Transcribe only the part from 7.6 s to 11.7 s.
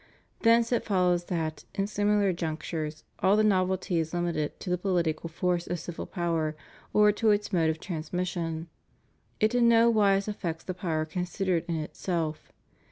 of transmission; it in no wise affects the power considered